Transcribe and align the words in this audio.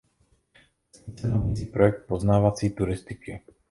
Vesnice 0.95 1.27
nabízí 1.27 1.65
projekt 1.65 2.05
poznávací 2.07 2.69
turistiky. 2.69 3.41